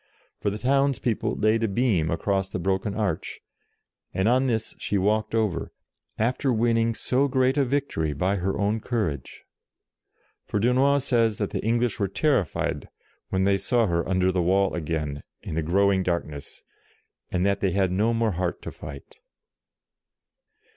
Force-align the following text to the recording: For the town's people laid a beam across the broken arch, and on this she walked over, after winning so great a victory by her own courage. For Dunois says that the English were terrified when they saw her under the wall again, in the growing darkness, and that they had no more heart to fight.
For 0.39 0.49
the 0.49 0.57
town's 0.57 0.97
people 0.97 1.35
laid 1.35 1.61
a 1.61 1.67
beam 1.67 2.09
across 2.09 2.49
the 2.49 2.57
broken 2.57 2.95
arch, 2.95 3.39
and 4.15 4.27
on 4.27 4.47
this 4.47 4.73
she 4.79 4.97
walked 4.97 5.35
over, 5.35 5.71
after 6.17 6.51
winning 6.51 6.95
so 6.95 7.27
great 7.27 7.55
a 7.55 7.63
victory 7.63 8.11
by 8.13 8.37
her 8.37 8.57
own 8.57 8.79
courage. 8.79 9.43
For 10.47 10.59
Dunois 10.59 11.03
says 11.03 11.37
that 11.37 11.51
the 11.51 11.63
English 11.63 11.99
were 11.99 12.07
terrified 12.07 12.89
when 13.29 13.43
they 13.43 13.59
saw 13.59 13.85
her 13.85 14.09
under 14.09 14.31
the 14.31 14.41
wall 14.41 14.73
again, 14.73 15.21
in 15.43 15.53
the 15.53 15.61
growing 15.61 16.01
darkness, 16.01 16.63
and 17.29 17.45
that 17.45 17.59
they 17.59 17.69
had 17.69 17.91
no 17.91 18.11
more 18.11 18.31
heart 18.31 18.63
to 18.63 18.71
fight. 18.71 19.17